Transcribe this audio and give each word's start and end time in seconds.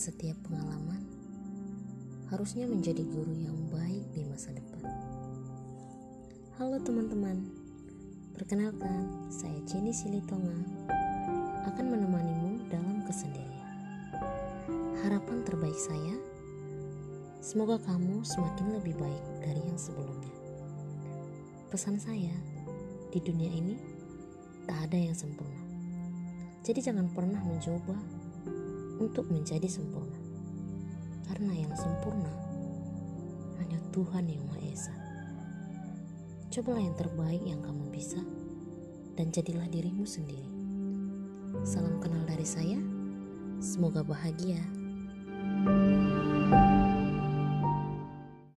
setiap 0.00 0.32
pengalaman 0.48 1.04
harusnya 2.32 2.64
menjadi 2.64 3.04
guru 3.04 3.36
yang 3.36 3.68
baik 3.68 4.00
di 4.16 4.24
masa 4.24 4.48
depan. 4.56 4.80
Halo 6.56 6.80
teman-teman, 6.80 7.44
perkenalkan 8.32 9.28
saya 9.28 9.60
Jenny 9.68 9.92
Silitonga 9.92 10.56
akan 11.68 11.84
menemanimu 11.84 12.64
dalam 12.72 13.04
kesendirian. 13.04 13.70
Harapan 15.04 15.44
terbaik 15.44 15.76
saya, 15.76 16.16
semoga 17.44 17.76
kamu 17.84 18.24
semakin 18.24 18.80
lebih 18.80 18.96
baik 18.96 19.24
dari 19.44 19.60
yang 19.60 19.76
sebelumnya. 19.76 20.36
Pesan 21.68 22.00
saya, 22.00 22.32
di 23.12 23.20
dunia 23.20 23.52
ini 23.52 23.76
tak 24.64 24.88
ada 24.88 24.96
yang 24.96 25.12
sempurna. 25.12 25.69
Jadi 26.60 26.80
jangan 26.84 27.08
pernah 27.08 27.40
mencoba 27.40 27.96
untuk 29.00 29.32
menjadi 29.32 29.64
sempurna. 29.64 30.20
Karena 31.24 31.56
yang 31.56 31.72
sempurna 31.72 32.28
hanya 33.56 33.80
Tuhan 33.96 34.28
yang 34.28 34.44
Maha 34.44 34.60
Esa. 34.68 34.94
Cobalah 36.52 36.82
yang 36.84 36.96
terbaik 37.00 37.42
yang 37.46 37.64
kamu 37.64 37.88
bisa 37.88 38.20
dan 39.16 39.32
jadilah 39.32 39.64
dirimu 39.72 40.04
sendiri. 40.04 40.52
Salam 41.64 41.96
kenal 41.96 42.28
dari 42.28 42.44
saya. 42.44 42.76
Semoga 43.60 44.04
bahagia. 44.04 44.79